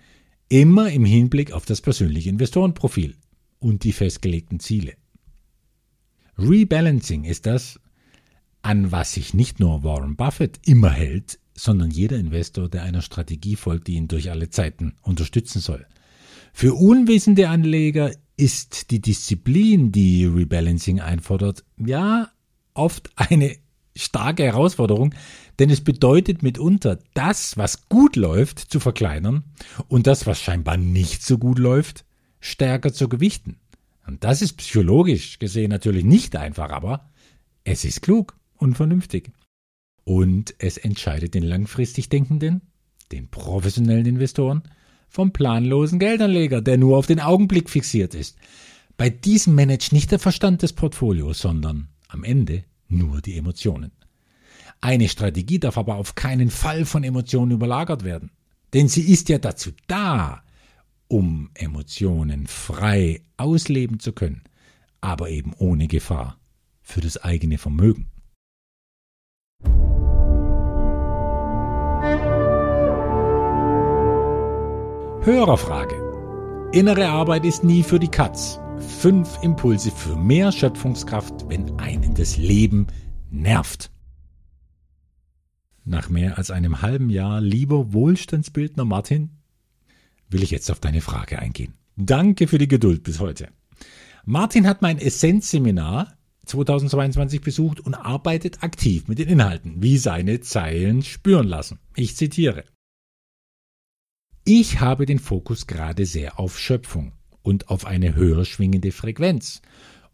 [0.49, 3.17] Immer im Hinblick auf das persönliche Investorenprofil
[3.59, 4.93] und die festgelegten Ziele.
[6.39, 7.81] Rebalancing ist das,
[8.63, 13.57] an was sich nicht nur Warren Buffett immer hält, sondern jeder Investor, der einer Strategie
[13.57, 15.85] folgt, die ihn durch alle Zeiten unterstützen soll.
[16.53, 22.31] Für unwissende Anleger ist die Disziplin, die Rebalancing einfordert, ja
[22.73, 23.57] oft eine
[23.97, 25.13] starke Herausforderung,
[25.59, 29.43] denn es bedeutet mitunter, das, was gut läuft, zu verkleinern
[29.89, 32.05] und das, was scheinbar nicht so gut läuft,
[32.41, 33.59] stärker zu gewichten.
[34.07, 37.11] Und das ist psychologisch gesehen natürlich nicht einfach, aber
[37.65, 39.33] es ist klug und vernünftig.
[40.05, 42.63] Und es entscheidet den langfristig Denkenden,
[43.11, 44.63] den professionellen Investoren,
[45.09, 48.37] vom planlosen Geldanleger, der nur auf den Augenblick fixiert ist.
[48.97, 53.93] Bei diesem managt nicht der Verstand des Portfolios, sondern am Ende nur die Emotionen.
[54.81, 58.31] Eine Strategie darf aber auf keinen Fall von Emotionen überlagert werden.
[58.75, 60.43] Denn sie ist ja dazu da,
[61.09, 64.43] um Emotionen frei ausleben zu können,
[65.01, 66.39] aber eben ohne Gefahr
[66.83, 68.07] für das eigene Vermögen.
[75.23, 76.71] Hörerfrage.
[76.73, 78.61] Innere Arbeit ist nie für die Katz.
[79.01, 82.87] Fünf Impulse für mehr Schöpfungskraft, wenn einen das Leben
[83.29, 83.91] nervt.
[85.85, 89.31] Nach mehr als einem halben Jahr, lieber Wohlstandsbildner Martin,
[90.31, 91.75] will ich jetzt auf deine Frage eingehen.
[91.97, 93.49] Danke für die Geduld bis heute.
[94.25, 101.03] Martin hat mein Essenzseminar 2022 besucht und arbeitet aktiv mit den Inhalten, wie seine Zeilen
[101.03, 101.81] spüren lassen.
[101.97, 102.65] Ich zitiere.
[104.51, 109.61] Ich habe den Fokus gerade sehr auf Schöpfung und auf eine höher schwingende Frequenz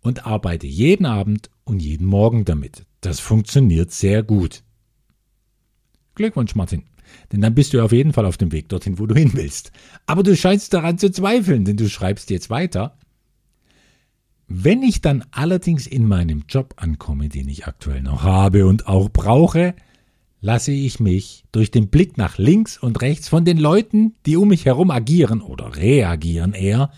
[0.01, 2.85] und arbeite jeden Abend und jeden Morgen damit.
[3.01, 4.65] Das funktioniert sehr gut.
[6.17, 6.83] Glückwunsch, Martin.
[7.31, 9.71] Denn dann bist du auf jeden Fall auf dem Weg dorthin, wo du hin willst.
[10.05, 12.99] Aber du scheinst daran zu zweifeln, denn du schreibst jetzt weiter.
[14.49, 19.11] Wenn ich dann allerdings in meinem Job ankomme, den ich aktuell noch habe und auch
[19.11, 19.77] brauche,
[20.45, 24.49] lasse ich mich durch den Blick nach links und rechts von den Leuten, die um
[24.49, 26.93] mich herum agieren oder reagieren eher,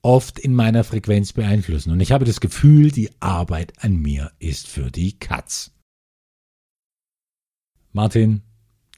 [0.00, 1.92] oft in meiner Frequenz beeinflussen.
[1.92, 5.72] Und ich habe das Gefühl, die Arbeit an mir ist für die Katz.
[7.92, 8.40] Martin,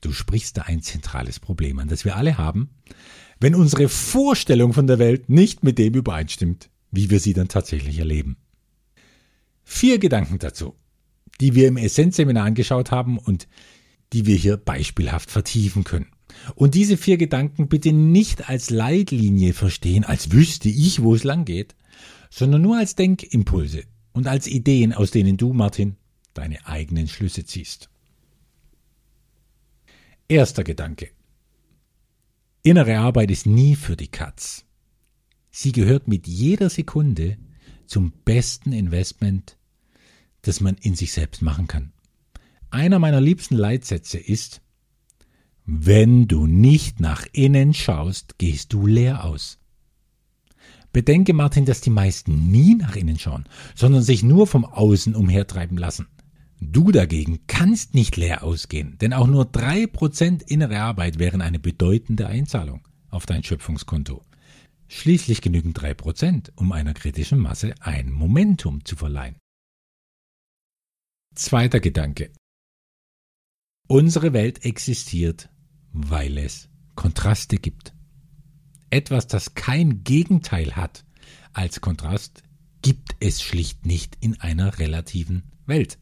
[0.01, 2.71] du sprichst da ein zentrales Problem an, das wir alle haben,
[3.41, 7.99] wenn unsere Vorstellung von der Welt nicht mit dem übereinstimmt, wie wir sie dann tatsächlich
[7.99, 8.37] erleben.
[9.65, 10.77] Vier Gedanken dazu,
[11.41, 13.49] die wir im Essenzseminar angeschaut haben und
[14.13, 16.07] die wir hier beispielhaft vertiefen können.
[16.55, 21.45] Und diese vier Gedanken bitte nicht als Leitlinie verstehen, als wüsste ich, wo es lang
[21.45, 21.75] geht,
[22.31, 25.97] sondern nur als Denkimpulse und als Ideen, aus denen du, Martin,
[26.35, 27.89] deine eigenen Schlüsse ziehst.
[30.29, 31.11] Erster Gedanke.
[32.63, 34.65] Innere Arbeit ist nie für die Katz.
[35.51, 37.39] Sie gehört mit jeder Sekunde
[37.87, 39.56] zum besten Investment,
[40.47, 41.93] das man in sich selbst machen kann.
[42.71, 44.61] Einer meiner liebsten Leitsätze ist,
[45.65, 49.59] wenn du nicht nach innen schaust, gehst du leer aus.
[50.93, 55.77] Bedenke, Martin, dass die meisten nie nach innen schauen, sondern sich nur vom Außen umhertreiben
[55.77, 56.07] lassen.
[56.61, 61.59] Du dagegen kannst nicht leer ausgehen, denn auch nur drei Prozent innere Arbeit wären eine
[61.59, 64.25] bedeutende Einzahlung auf dein Schöpfungskonto.
[64.89, 69.37] Schließlich genügen drei Prozent, um einer kritischen Masse ein Momentum zu verleihen.
[71.37, 72.31] Zweiter Gedanke.
[73.89, 75.51] Unsere Welt existiert,
[75.93, 77.95] weil es Kontraste gibt.
[78.89, 81.05] Etwas, das kein Gegenteil hat
[81.53, 82.43] als Kontrast,
[82.81, 85.99] gibt es schlicht nicht in einer relativen Welt.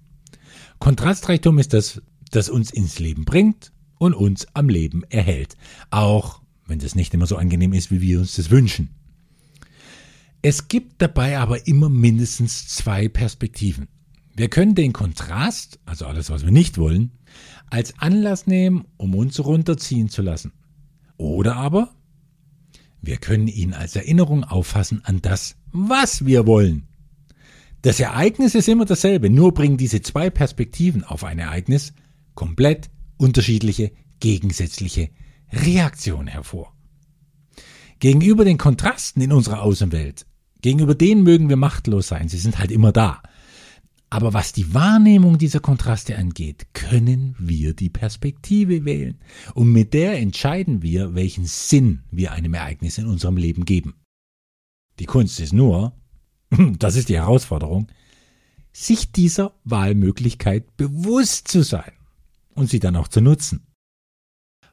[0.79, 5.57] Kontrastreichtum ist das, das uns ins Leben bringt und uns am Leben erhält,
[5.91, 8.91] auch wenn das nicht immer so angenehm ist, wie wir uns das wünschen.
[10.43, 13.89] Es gibt dabei aber immer mindestens zwei Perspektiven.
[14.35, 17.13] Wir können den Kontrast, also alles, was wir nicht wollen,
[17.71, 20.53] als Anlass nehmen, um uns runterziehen zu lassen.
[21.17, 21.95] Oder aber
[23.01, 26.89] wir können ihn als Erinnerung auffassen an das, was wir wollen.
[27.83, 31.93] Das Ereignis ist immer dasselbe, nur bringen diese zwei Perspektiven auf ein Ereignis
[32.35, 35.11] komplett unterschiedliche, gegensätzliche
[35.53, 36.73] Reaktionen hervor.
[38.01, 40.27] Gegenüber den Kontrasten in unserer Außenwelt
[40.65, 43.21] Gegenüber denen mögen wir machtlos sein, sie sind halt immer da.
[44.15, 49.19] Aber was die Wahrnehmung dieser Kontraste angeht, können wir die Perspektive wählen.
[49.55, 53.95] Und mit der entscheiden wir, welchen Sinn wir einem Ereignis in unserem Leben geben.
[55.01, 55.95] Die Kunst ist nur,
[56.79, 57.89] das ist die Herausforderung,
[58.73, 61.91] sich dieser Wahlmöglichkeit bewusst zu sein
[62.55, 63.67] und sie dann auch zu nutzen.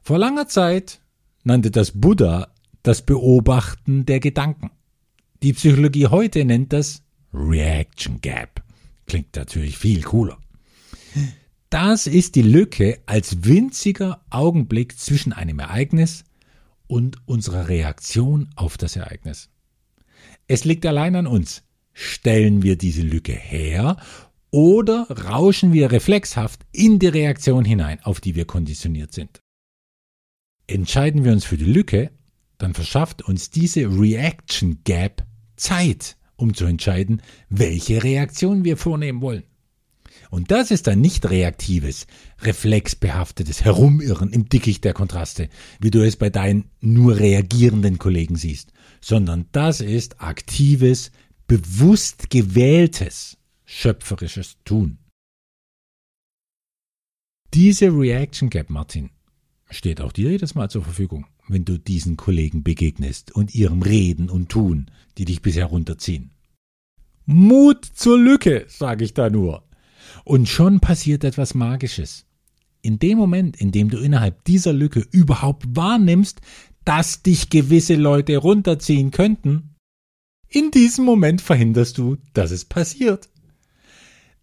[0.02, 1.00] Vor langer Zeit
[1.42, 4.70] nannte das Buddha das Beobachten der Gedanken.
[5.42, 7.02] Die Psychologie heute nennt das
[7.34, 8.61] Reaction Gap.
[9.12, 10.38] Klingt natürlich viel cooler.
[11.68, 16.24] Das ist die Lücke als winziger Augenblick zwischen einem Ereignis
[16.86, 19.50] und unserer Reaktion auf das Ereignis.
[20.46, 21.62] Es liegt allein an uns.
[21.92, 23.98] Stellen wir diese Lücke her
[24.50, 29.42] oder rauschen wir reflexhaft in die Reaktion hinein, auf die wir konditioniert sind.
[30.66, 32.12] Entscheiden wir uns für die Lücke,
[32.56, 39.44] dann verschafft uns diese Reaction Gap Zeit, um zu entscheiden, welche Reaktion wir vornehmen wollen.
[40.28, 42.06] Und das ist ein nicht reaktives,
[42.40, 45.48] reflexbehaftetes Herumirren im Dickicht der Kontraste,
[45.80, 51.12] wie du es bei deinen nur reagierenden Kollegen siehst, sondern das ist aktives,
[51.46, 54.98] bewusst gewähltes, schöpferisches Tun.
[57.54, 59.10] Diese Reaction Gap, Martin,
[59.70, 64.30] steht auch dir jedes Mal zur Verfügung wenn du diesen Kollegen begegnest und ihrem Reden
[64.30, 66.31] und Tun, die dich bisher runterziehen.
[67.26, 69.64] Mut zur Lücke, sage ich da nur.
[70.24, 72.26] Und schon passiert etwas Magisches.
[72.82, 76.40] In dem Moment, in dem du innerhalb dieser Lücke überhaupt wahrnimmst,
[76.84, 79.76] dass dich gewisse Leute runterziehen könnten,
[80.48, 83.30] in diesem Moment verhinderst du, dass es passiert.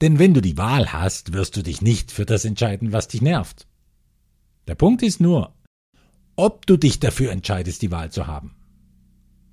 [0.02, 3.22] Denn wenn du die Wahl hast, wirst du dich nicht für das entscheiden, was dich
[3.22, 3.68] nervt.
[4.68, 5.54] Der Punkt ist nur,
[6.36, 8.56] ob du dich dafür entscheidest, die Wahl zu haben.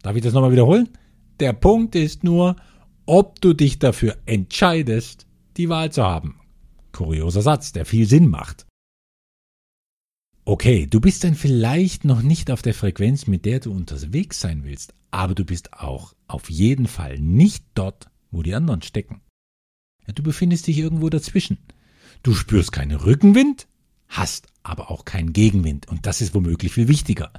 [0.02, 0.88] Darf ich das nochmal wiederholen?
[1.40, 2.56] Der Punkt ist nur,
[3.06, 6.40] ob du dich dafür entscheidest, die Wahl zu haben.
[6.92, 8.66] Kurioser Satz, der viel Sinn macht.
[10.44, 14.62] Okay, du bist dann vielleicht noch nicht auf der Frequenz, mit der du unterwegs sein
[14.64, 19.22] willst, aber du bist auch auf jeden Fall nicht dort, wo die anderen stecken.
[20.14, 21.58] Du befindest dich irgendwo dazwischen.
[22.22, 23.66] Du spürst keinen Rückenwind,
[24.08, 25.88] hast aber auch keinen Gegenwind.
[25.88, 27.32] Und das ist womöglich viel wichtiger.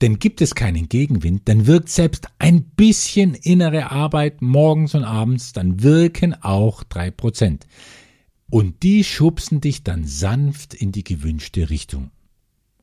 [0.00, 5.52] Denn gibt es keinen Gegenwind, dann wirkt selbst ein bisschen innere Arbeit morgens und abends,
[5.52, 7.66] dann wirken auch drei Prozent.
[8.48, 12.10] Und die schubsen dich dann sanft in die gewünschte Richtung.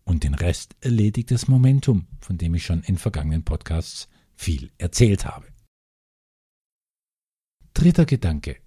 [0.03, 5.25] Und den Rest erledigt das Momentum, von dem ich schon in vergangenen Podcasts viel erzählt
[5.25, 5.47] habe.
[7.73, 8.57] Dritter Gedanke.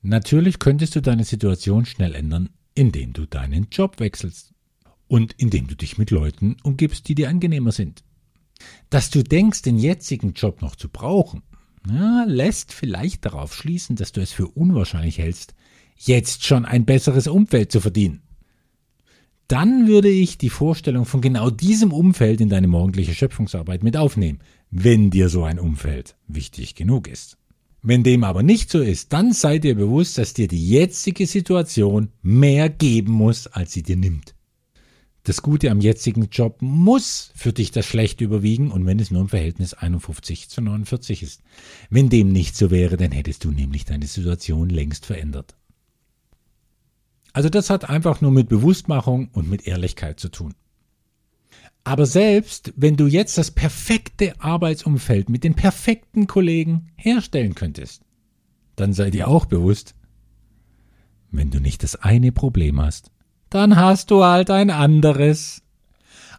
[0.00, 4.51] Natürlich könntest du deine Situation schnell ändern, indem du deinen Job wechselst
[5.12, 8.02] und indem du dich mit Leuten umgibst, die dir angenehmer sind.
[8.88, 11.42] Dass du denkst, den jetzigen Job noch zu brauchen,
[11.86, 15.52] ja, lässt vielleicht darauf schließen, dass du es für unwahrscheinlich hältst,
[15.98, 18.22] jetzt schon ein besseres Umfeld zu verdienen.
[19.48, 24.38] Dann würde ich die Vorstellung von genau diesem Umfeld in deine morgendliche Schöpfungsarbeit mit aufnehmen,
[24.70, 27.36] wenn dir so ein Umfeld wichtig genug ist.
[27.82, 32.08] Wenn dem aber nicht so ist, dann sei dir bewusst, dass dir die jetzige Situation
[32.22, 34.34] mehr geben muss, als sie dir nimmt.
[35.24, 39.22] Das Gute am jetzigen Job muss für dich das Schlechte überwiegen und wenn es nur
[39.22, 41.42] im Verhältnis 51 zu 49 ist.
[41.90, 45.56] Wenn dem nicht so wäre, dann hättest du nämlich deine Situation längst verändert.
[47.32, 50.54] Also das hat einfach nur mit Bewusstmachung und mit Ehrlichkeit zu tun.
[51.84, 58.02] Aber selbst wenn du jetzt das perfekte Arbeitsumfeld mit den perfekten Kollegen herstellen könntest,
[58.76, 59.94] dann sei dir auch bewusst,
[61.30, 63.10] wenn du nicht das eine Problem hast,
[63.52, 65.62] dann hast du halt ein anderes.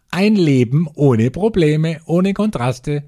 [0.10, 3.04] Ein Leben ohne Probleme, ohne Kontraste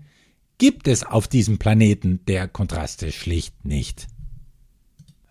[0.58, 4.08] gibt es auf diesem Planeten der Kontraste schlicht nicht.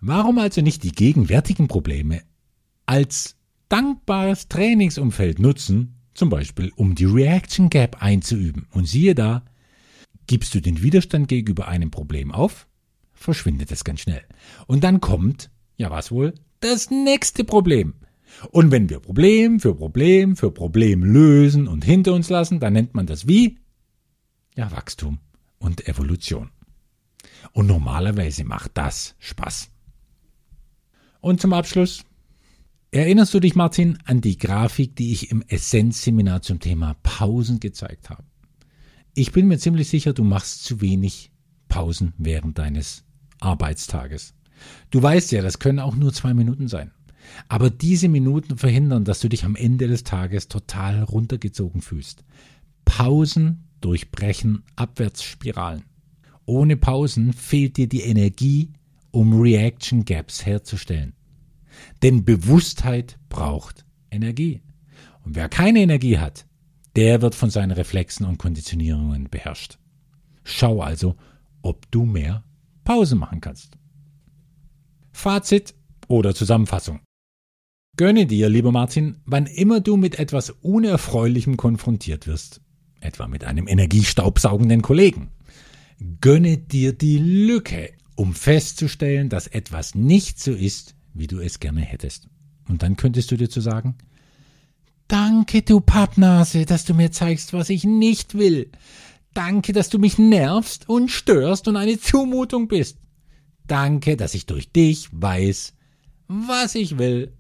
[0.01, 2.23] Warum also nicht die gegenwärtigen Probleme
[2.85, 3.37] als
[3.69, 8.67] dankbares Trainingsumfeld nutzen, zum Beispiel um die Reaction Gap einzuüben.
[8.71, 9.45] Und siehe da,
[10.27, 12.67] gibst du den Widerstand gegenüber einem Problem auf,
[13.15, 14.25] verschwindet es ganz schnell.
[14.67, 17.95] Und dann kommt, ja was wohl, das nächste Problem.
[18.51, 22.95] Und wenn wir Problem für Problem für Problem lösen und hinter uns lassen, dann nennt
[22.95, 23.59] man das wie?
[24.57, 25.19] Ja, Wachstum
[25.59, 26.51] und Evolution.
[27.53, 29.71] Und normalerweise macht das Spaß.
[31.21, 32.05] Und zum Abschluss,
[32.91, 38.11] erinnerst du dich, Martin, an die Grafik, die ich im Essenz-Seminar zum Thema Pausen gezeigt
[38.11, 38.25] habe?
[39.15, 41.31] Ich bin mir ziemlich sicher, du machst zu wenig
[41.69, 43.05] Pausen während deines
[43.41, 44.35] Arbeitstages.
[44.91, 46.93] Du weißt ja, das können auch nur zwei Minuten sein.
[47.49, 52.25] Aber diese Minuten verhindern, dass du dich am Ende des Tages total runtergezogen fühlst.
[52.85, 55.85] Pausen durchbrechen Abwärtsspiralen.
[56.47, 58.73] Ohne Pausen fehlt dir die Energie,
[59.11, 61.15] um Reaction Gaps herzustellen.
[62.03, 64.63] Denn Bewusstheit braucht Energie.
[65.25, 66.47] Und wer keine Energie hat,
[66.97, 69.79] der wird von seinen Reflexen und Konditionierungen beherrscht.
[70.45, 71.17] Schau also,
[71.63, 72.45] ob du mehr
[72.85, 73.77] Pause machen kannst.
[75.13, 75.75] Fazit
[76.09, 77.01] oder Zusammenfassung.
[77.97, 82.61] Gönne dir, lieber Martin, wann immer du mit etwas Unerfreulichem konfrontiert wirst,
[83.01, 85.31] etwa mit einem energiestaubsaugenden Kollegen,
[86.21, 91.83] gönne dir die Lücke, um festzustellen, dass etwas nicht so ist, wie du es gerne
[91.83, 92.29] hättest.
[92.69, 93.97] Und dann könntest du dir zu sagen,
[95.07, 98.71] Danke, du Pappnase, dass du mir zeigst, was ich nicht will.
[99.35, 102.99] Danke, dass du mich nervst und störst und eine Zumutung bist.
[103.67, 105.75] Danke, dass ich durch dich weiß,
[106.27, 107.33] was ich will.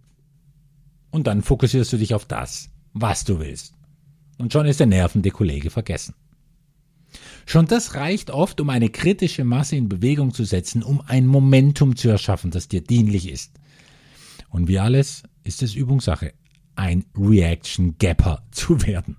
[1.14, 3.74] Und dann fokussierst du dich auf das, was du willst.
[4.36, 6.12] Und schon ist der nervende Kollege vergessen.
[7.46, 11.94] Schon das reicht oft, um eine kritische Masse in Bewegung zu setzen, um ein Momentum
[11.94, 13.52] zu erschaffen, das dir dienlich ist.
[14.48, 16.32] Und wie alles ist es Übungssache,
[16.74, 19.16] ein Reaction Gapper zu werden.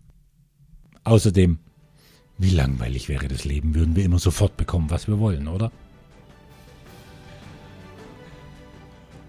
[1.06, 1.60] Außerdem,
[2.38, 5.72] wie langweilig wäre das Leben, würden wir immer sofort bekommen, was wir wollen, oder?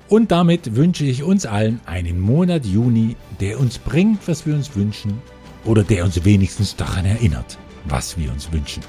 [0.08, 4.76] Und damit wünsche ich uns allen einen Monat Juni, der uns bringt, was wir uns
[4.76, 5.20] wünschen,
[5.64, 8.82] oder der uns wenigstens daran erinnert, was wir uns wünschen.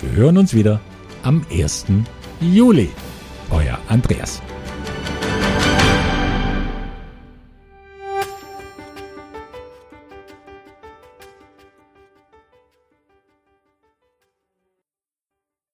[0.00, 0.80] Wir hören uns wieder
[1.24, 1.86] am 1.
[2.40, 2.90] Juli.
[3.50, 4.40] Euer Andreas.